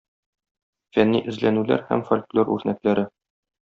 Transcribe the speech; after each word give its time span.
Фәнни 0.95 1.23
эзләнүләр 1.33 1.87
һәм 1.93 2.05
фольклор 2.11 2.53
үрнәкләре. 2.59 3.09